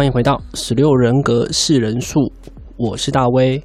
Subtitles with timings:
[0.00, 2.32] 欢迎回到十六人格四人数，
[2.78, 3.62] 我是大威。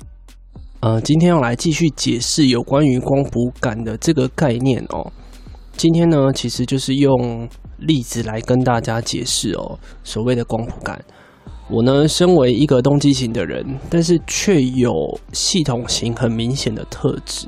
[0.81, 5.09] 呃，今天要来继续解释有关于光谱感的这个概念哦。
[5.77, 11.02] 今天呢，其实就是用例子来跟大家解释哦，所谓的光谱感。
[11.70, 14.91] 我呢，身为一个动机型的人，但是却有
[15.31, 17.48] 系统型很明显的特质，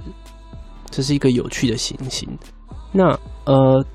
[0.90, 2.26] 这是一个有趣的行星。
[2.94, 3.86] 那呃，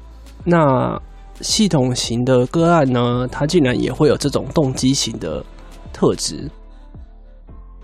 [0.45, 1.01] 那。
[1.41, 5.45] 系统型的个案呢，它竟然也会有这种动机型的
[5.93, 6.51] 特质。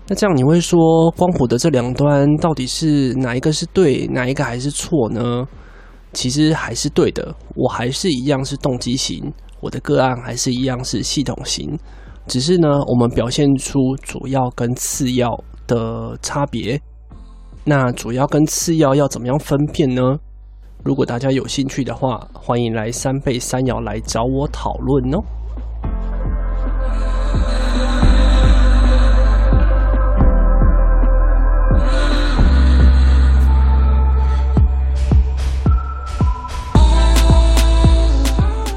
[0.07, 0.79] 那这样你会说，
[1.17, 5.45] 光谱的这两端到底是哪一个是对，哪一个还是错呢？
[6.13, 11.77] 其实还是对的，我还是一样是动机型，我的个案还是一样是系统型，
[12.25, 15.29] 只是呢，我们表现出主要跟次要
[15.67, 16.81] 的差别。
[17.63, 20.01] 那主要跟次要要怎么样分辨呢？
[20.81, 25.19] 如果大家有兴趣的话，欢迎来三倍三爻来找我讨论哦。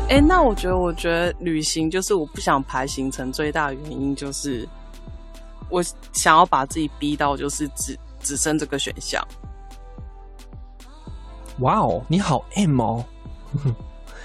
[0.09, 4.69] 哎，那我觉得，我觉得旅行就是我不想排行程最大的原因，就是
[5.70, 5.81] 我
[6.12, 9.25] 想要把自己逼到就是只只剩这个选项。
[11.61, 13.05] 哇哦，你好 M 哦！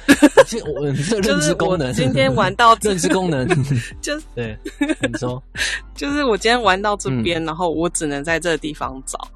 [0.08, 3.46] 我这认知功能，今天玩到认知功能，
[4.02, 4.58] 就是 对
[5.02, 5.42] 你说，
[5.94, 9.28] 就是我今天玩到这边，嗯、然后我只能在这个地方找。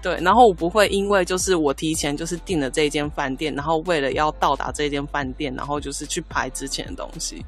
[0.00, 7.44] 对，然后我不会因为就是我提前就是订了这间饭店，然后为了要到达这间饭店，然后就是去排之前的东西。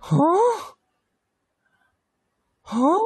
[0.00, 0.18] 哦
[2.64, 2.98] 哦。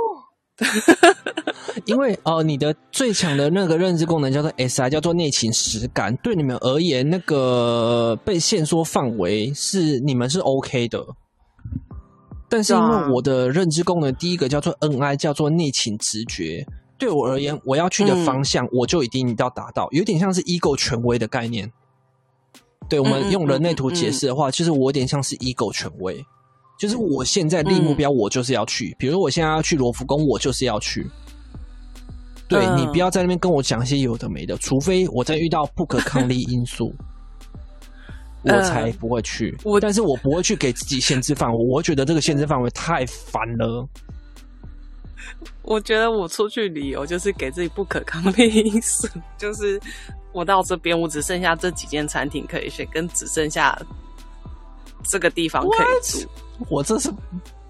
[1.84, 6.16] 因为哦、呃，你的最强的那个认知功能叫做 SI，叫做内情实感。
[6.22, 11.04] 对你们而言，那个被限缩范围是你们是 OK 的。
[12.48, 16.66] 但是因为我的认知功能第一个叫做 NI，叫做内情直觉。
[16.96, 21.70] 对我而言，我要去的方向，嗯、我就一定要达到，有点像是 ego 权威的概念。
[22.88, 26.24] 对，我们用人类图解释的话，其实、我有点像是 ego 权威。
[26.78, 28.90] 就是我现在立目标，我就是要去。
[28.90, 31.06] 嗯、比如说，我现在要去罗浮宫，我就是要去。
[32.48, 36.94] 对、嗯、你不要在那边跟我讲一些有的没的，除非我在遇到不可抗力因素，
[38.44, 39.56] 嗯、我才不会去。
[39.64, 43.88] 我但是我不会去给自己限制范围，我会觉得这个限制范围太烦了。
[45.62, 49.80] 我觉得我出去旅游就是给自己不可抗力因素，就是
[50.32, 53.76] 我到这边，我只剩下这几间餐厅可以选，跟只剩下。
[55.08, 56.26] 这个地方可以住，
[56.68, 57.10] 我这是，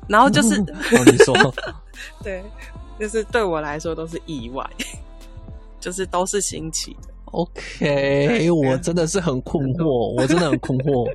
[0.08, 1.54] 然后就是，哦、你说，
[2.22, 2.42] 对，
[2.98, 4.68] 就是对我来说都是意外，
[5.80, 7.08] 就是都是新奇的。
[7.32, 11.12] OK，我真的是很困惑，我真的很困惑，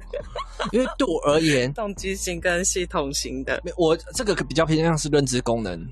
[0.71, 5.87] 因为对我而言， 动机型跟系统型的，我这个比较偏向是认知功能。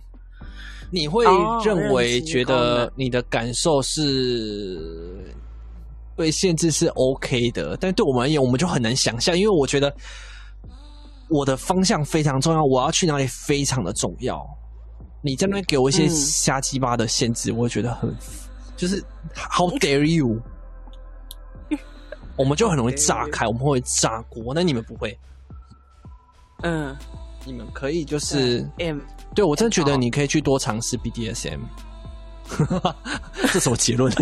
[0.91, 1.23] 你会
[1.63, 5.23] 认为觉得你的感受是？
[6.19, 9.96] 被限制是 OK 的，但对我们而言，我们就很难想象，因为我觉得
[11.30, 14.46] 我的方向非常重要，我要去哪里非常的重要。
[15.22, 18.13] 你在那边给我一些瞎鸡巴的限制，嗯、我会觉得很
[18.75, 19.02] 就是
[19.34, 20.41] How dare you？
[22.36, 25.18] 我们就很容易炸 开，我们会炸锅，那你们不会。
[26.63, 26.94] 嗯，
[27.46, 29.00] 你们可以就是，M，
[29.34, 31.59] 对我真的觉得你可以去多尝试 BDSM。
[33.54, 34.12] 这什么结论？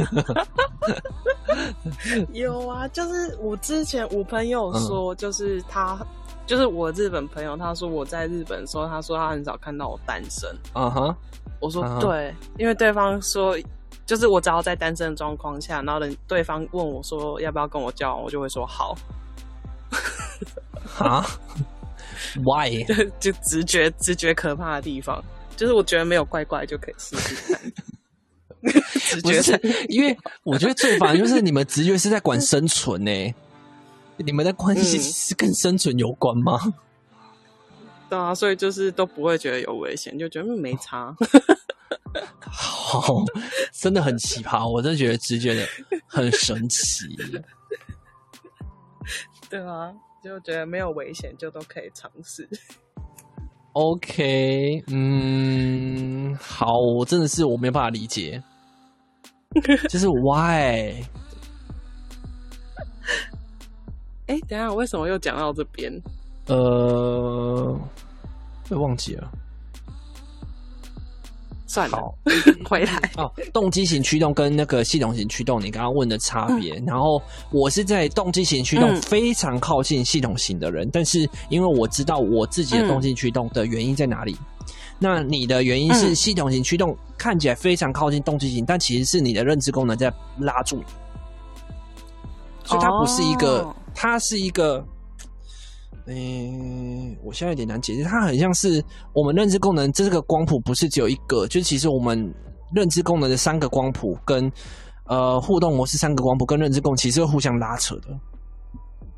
[2.34, 6.08] 有啊，就是我之前我朋友说，就是他，嗯、
[6.46, 10.50] 就是我日本朋友，他说我在日本的时候，他说他很少看到我单身。
[10.74, 11.16] 啊哈、uh，huh.
[11.60, 12.00] 我说、uh huh.
[12.00, 13.58] 对，因为对方说，
[14.06, 18.96] 就是我只要在单身的状况下，然后等对方问我说要不要跟我交往，我就会说好。
[21.00, 21.26] 啊
[22.44, 22.84] ？Why？
[23.20, 25.24] 就直觉，直觉可怕的地方，
[25.56, 27.62] 就是我觉得没有怪怪就可以试试看。
[29.22, 29.60] 不是，
[29.90, 33.36] 因为我觉得最烦就是你们直觉是在管生存呢、欸，
[34.18, 36.60] 你们的关系是跟生存有关吗？
[36.66, 36.74] 嗯、
[38.10, 41.16] 对啊，所以就是都不会觉得有危险，就觉得没差。
[42.42, 43.24] 好，
[43.74, 45.68] 真的很奇葩，我真的觉得直觉的
[46.08, 47.06] 很神奇。
[49.50, 49.94] 对啊，
[50.24, 52.48] 就觉得没有危险，就都可以尝试。
[53.74, 58.42] OK，嗯，好，我真的是我没办法理解。
[59.90, 61.04] 就是 why？
[64.28, 65.92] 哎、欸，等一下，为什么又讲到这边？
[66.48, 67.80] 呃，
[68.70, 69.32] 会忘记了。
[71.66, 72.14] 算了，
[72.68, 73.32] 回来哦。
[73.54, 76.76] 动机型驱动跟那个系统型驱动，你刚刚问的差别。
[76.80, 77.22] 嗯、然后
[77.52, 84.38] 我是在动机型驱动非常靠近系统型的人，嗯、但是因为我知道我自己的动机驱动的原因在哪里。
[84.57, 84.57] 嗯、
[85.00, 90.86] 那你的原因是系统型驱动看起来非常靠近动机型，但其实是你的认知功能在拉住你，
[92.64, 94.84] 所以它不是一个，哦、它是一个。
[96.10, 102.34] 嗯、欸，我现在有点难解释，它很像是我们认知功能，这个光谱不是只有一个，就是其实我们
[102.74, 104.50] 认知功能的三个光谱跟
[105.08, 108.08] 呃互动模式三个光谱跟认知功能其实会互相拉扯的。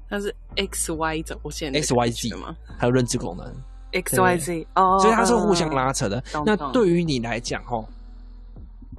[0.10, 2.56] 它是 X Y 轴线，X Y Z 吗？
[2.76, 3.46] 还有认知功能
[3.92, 6.24] X Y Z 哦，所以它是互相拉扯的。
[6.46, 7.84] 那对于你来讲，哦，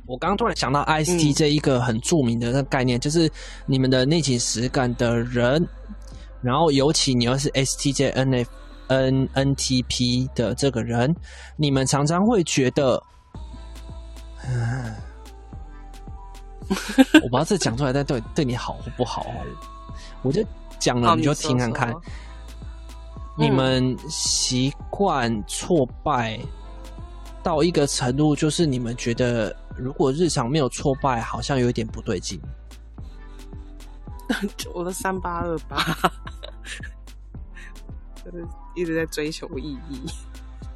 [0.07, 3.31] 我刚刚突然想到 I S T 这一个很著名的那个概念，嗯、就是
[3.67, 5.67] 你们的内倾实感的人。
[6.43, 8.47] 然后，尤其你要是 STJNF
[8.89, 11.15] N NTP 的这个人，
[11.57, 13.01] 你们常常会觉得，
[14.49, 14.97] 嗯，
[16.69, 19.27] 我不知道这讲出来，但对对你好或不好，
[20.23, 20.43] 我就
[20.79, 21.95] 讲了，你就听看看。
[23.41, 26.39] 你们习惯挫败
[27.43, 32.39] 到一个程度，就是你们觉得，如果日常没有挫败，好像有一点不对劲。
[34.75, 35.83] 我的三八二八，
[38.23, 38.47] 就是
[38.77, 40.03] 一直在追求意义。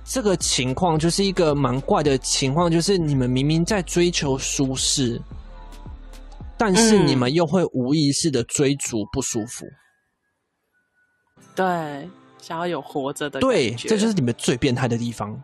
[0.05, 5.21] 这个情况就是一个蛮怪的情况，就是你们明明在追求舒适，
[6.57, 9.67] 但是你们又会无意识的追逐不舒服。
[11.55, 12.11] 对，
[12.45, 13.41] 想要有活着的。
[13.41, 15.43] 对，这就是你们最变态的地方，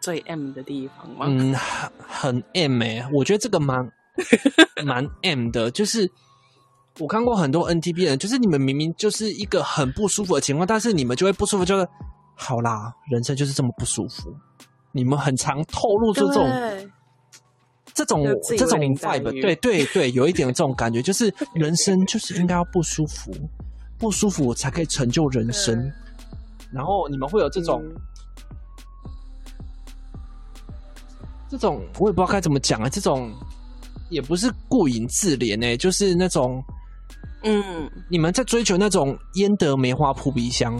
[0.00, 1.26] 最 M 的地方吗？
[1.28, 3.90] 嗯，很很 M 哎、欸，我觉得这个蛮。
[4.84, 6.06] 蛮 M 的，就是
[6.98, 11.88] 我看过很多 NTP 人，就是你们明明就是一个很不舒服的情况，但是你们就会不舒服，就是
[12.34, 14.30] 好啦，人生就是这么不舒服。
[14.92, 16.90] 你们很常透露出这种对
[17.94, 23.32] 这种这种 vibe，对 对对，有一点这种感觉，就是人生就是应该要不舒服，
[24.02, 25.74] 不舒服才可以成就人生。
[25.78, 25.92] 对
[26.72, 27.80] 然后你们会有这种。
[27.84, 27.94] 嗯
[31.48, 33.32] 这种我也不知道该怎么讲啊，这种。
[34.08, 36.62] 也不是顾影自怜诶，就是那种，
[37.44, 40.76] 嗯，你们在追求那种焉得梅花扑鼻香，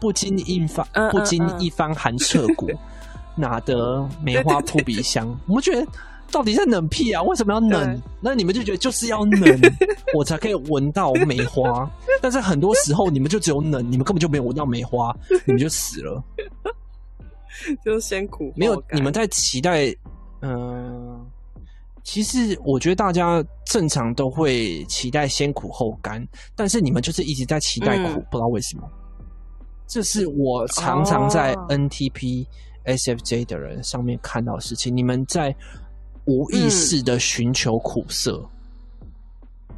[0.00, 2.66] 不经一番不经一番寒彻骨，
[3.36, 3.74] 哪得
[4.22, 5.28] 梅花扑鼻香？
[5.46, 5.86] 我们觉得
[6.30, 7.22] 到底在冷屁啊？
[7.22, 8.00] 为什么要冷？
[8.20, 9.60] 那你们就觉得就是要冷，
[10.14, 11.90] 我才可以闻到梅花。
[12.22, 16.22] 但是很多时候你们就只有冷，你们根本就没有闻到梅花，你们就死了。
[17.84, 19.86] 就是先苦，没有你们在期待，
[20.40, 21.26] 嗯、呃。
[22.02, 26.26] 其实我觉得大家正常都会期待先苦后甘，
[26.56, 28.82] 但是你们就是一直在期待苦，嗯、不知道为什么。
[29.86, 32.46] 这是我常常在 NTP
[32.86, 34.92] SFJ 的人上面看到的事情。
[34.92, 35.54] 哦、你们在
[36.30, 38.40] 无意识的寻求苦涩。
[39.68, 39.76] 嗯、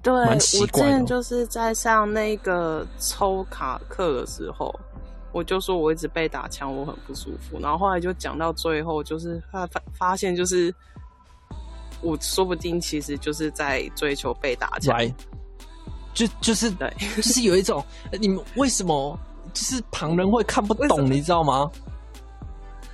[0.00, 0.12] 对。
[0.12, 4.72] 我之前就是在上那个抽卡课的时候。
[5.34, 7.58] 我就说我一直被打枪，我很不舒服。
[7.58, 10.70] 然后后来就讲到最后，就是发发发现，就是
[12.02, 15.14] 我说不定其实就是在追求被打枪，right.
[16.12, 17.82] 就就是对，就是有一种
[18.20, 19.18] 你们为什么
[19.54, 21.70] 就是旁人会看不懂，你知道吗？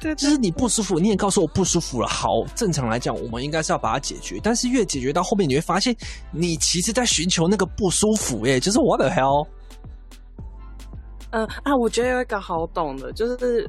[0.00, 2.06] 对，就是你不舒服，你也告诉我不舒服了。
[2.06, 4.38] 好，正常来讲，我们应该是要把它解决。
[4.40, 5.94] 但是越解决到后面，你会发现
[6.30, 9.46] 你其实在寻求那个不舒服耶，就是 what the hell。
[11.30, 13.68] 嗯、呃、啊，我觉得有一个好懂的，就是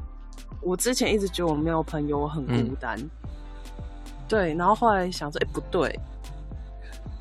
[0.61, 2.95] 我之前一直觉得我没有朋友，我很孤单。
[2.99, 3.09] 嗯、
[4.27, 5.99] 对，然后后来想说，哎、欸，不对，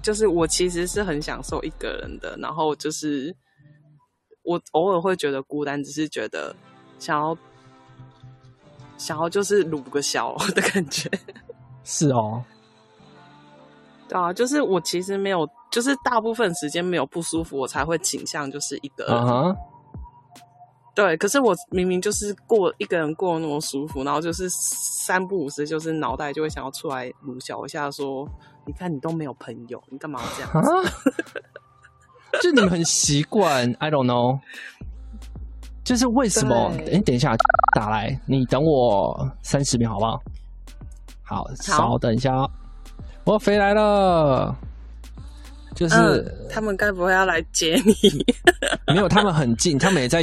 [0.02, 2.36] 就是我其实是很享受一个人的。
[2.36, 3.34] 然后就是
[4.44, 6.54] 我偶尔会觉得孤单，只是觉得
[6.98, 7.36] 想要
[8.98, 11.10] 想要就是撸个小 的感觉。
[11.84, 12.44] 是哦，
[14.06, 19.14] 对啊，就是我其实没有，就是大部分时间没有不舒服，我才会倾向就是一个人。
[19.14, 19.56] Uh huh.
[20.94, 28.28] 对，可是我明明就是过一个人过那么舒服，然后就是三不五时，就是脑袋就会想要出来鲁小一下，说
[28.66, 30.92] ：“你看你都没有朋友，你干嘛要这样子？”
[32.42, 34.40] 就你们很习惯，I don't know，
[35.88, 36.70] 就是为什么？
[36.76, 37.34] 哎对，等一下
[37.74, 40.22] 打来，你等我三十秒好不好？
[41.22, 42.50] 好，稍等一下，好
[43.24, 44.54] 我回来了。
[45.74, 47.94] 就是、嗯、他们该不会要来接你？
[48.92, 50.22] 没有，他们很近，他们也在。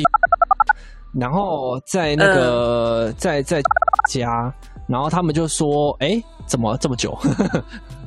[1.19, 3.59] 然后在那个、呃、在在
[4.07, 4.53] 家，
[4.85, 7.17] 然后他们就说：“哎，怎么这么久？”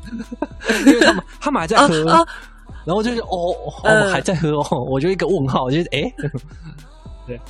[0.86, 2.04] 因为他们他们还在喝，
[2.84, 6.02] 然后就是哦，我们、还在喝哦，我就一个问号，就是哎，
[7.28, 7.40] 对，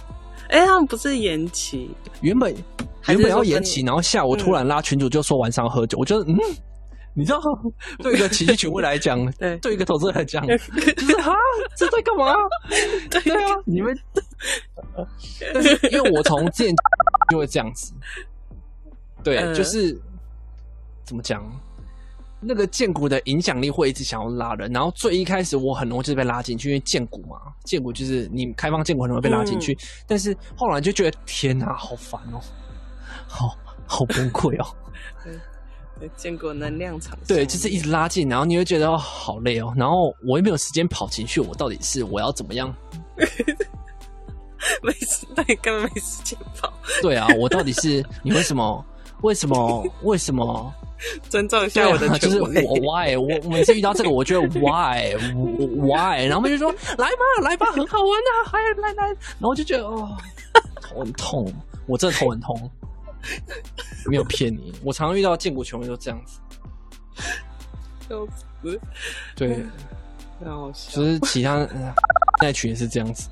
[0.51, 1.89] 哎，他们不是延期，
[2.21, 2.55] 原本
[3.07, 6.37] 原本要延期，然后下午突然拉群主就说晚上喝酒，我觉得嗯。
[7.15, 7.41] 你知道，
[7.99, 10.71] 对一个奇迹群会来讲， 对，对一个投资人来讲， 就是
[11.17, 11.35] 啊，
[11.77, 12.33] 这在干嘛？
[13.11, 13.21] 对。
[13.23, 13.99] 对啊，你们，
[15.53, 16.73] 但是因为我从见
[17.29, 17.93] 就会这样子，
[19.25, 20.01] 对，呃、就是
[21.05, 21.43] 怎么讲，
[22.41, 32.41] 那个建股的影响力会一直想要拉人，然后最一开始我很容易就是被拉进去，因为建股嘛，建股就是你开放建股很容易被拉进去，嗯、但是后来就觉得天哪，好烦哦，
[33.27, 34.67] 好好崩溃哦。
[36.17, 42.73] 见过能量场，对，就是一直拉近，然后你会觉得哦，好累哦，然后我又没有时间跑情绪，我到底是我要怎么样？
[44.81, 46.73] 没时，对，根本没时间跑。
[47.03, 48.87] 对啊，我到底是你为什么？
[49.23, 49.85] 为什么？
[50.05, 50.73] 为什么？
[51.29, 52.49] 尊重一下我的、啊，就是我
[52.83, 53.17] why？
[53.17, 55.15] 我我每次遇到这个，我觉得 why
[55.77, 56.25] why？
[56.27, 60.09] 然后我们就说来吧，来吧，很好玩啊，还来来，然后我就觉得哦，
[60.83, 61.53] 头很痛，
[61.87, 62.71] 我真的头很痛。
[64.07, 66.39] 没有骗你，我常常遇到建股球员都这样子，
[68.09, 68.81] 笑死。
[69.37, 69.65] 对，
[70.43, 70.97] 太好笑。
[70.97, 71.69] 就是其他
[72.41, 73.29] 那群也是这样子，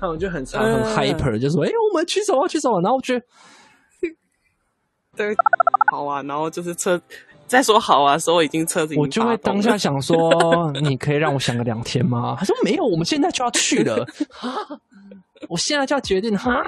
[0.00, 3.24] 那我就很常很 hyper，就说：“哎，我们举手啊，举手啊！”然后我觉得，
[5.16, 5.34] 对，
[5.90, 6.22] 好啊。
[6.22, 7.00] 然后就是车
[7.46, 10.16] 在说好啊，说已经车子，我就会当下想说
[10.80, 14.06] ：“你可以让我想个两天吗？”他说：“没有，我们现在就要去了。
[15.48, 16.62] ”我现在就要决定哈。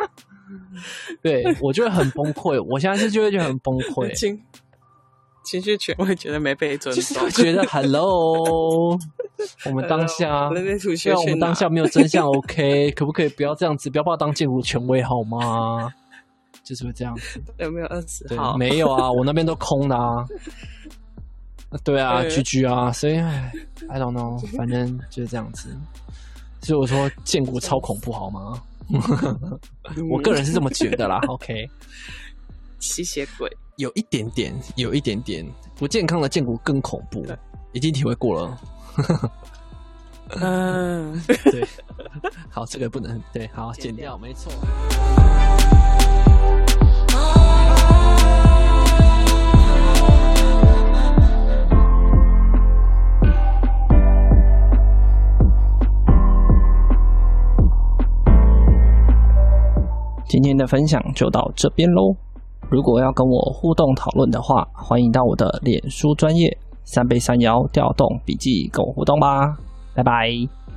[1.22, 4.38] 对，我就会很崩溃，我现在是就会觉得很崩溃， 情
[5.44, 8.98] 情绪全会觉得没被尊重，就是会觉得 Hello，
[9.64, 10.50] 我们当下，
[10.96, 15.90] 虽然我们当下没有真相，OK，可不可以不要这样子，不要把我当建股权威好吗？
[16.64, 18.56] 就是会这样子， 有没有二十号？
[18.56, 20.24] 没有啊，我那边都空的啊。
[21.82, 25.76] 对啊居居啊，所以 I don't know，反正就是这样子。
[26.62, 28.62] 所以我说建国超恐怖好吗？
[30.10, 31.68] 我个人是这么觉得啦，OK。
[32.78, 35.44] 吸血鬼有一点点，有一点点
[35.74, 37.24] 不健康的建国更恐怖，
[37.72, 38.58] 已经体会过了。
[40.40, 41.66] 嗯，对，
[42.50, 44.52] 好，这个不能对，好，剪掉，没错。
[60.26, 62.16] 今天的分享就到这边喽。
[62.68, 69.56] 如果要跟我互动讨论的话，欢迎到我的脸书专业三倍三爻调动笔记跟我互动吧。
[69.94, 70.73] 拜拜。